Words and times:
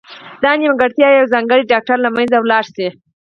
دا 0.43 0.51
نیمګړتیا 0.61 1.07
یو 1.09 1.31
ځانګړی 1.33 1.69
ډاکټر 1.71 1.97
له 2.05 2.09
منځه 2.15 2.37
وړلای 2.39 2.63
شي. 2.75 2.87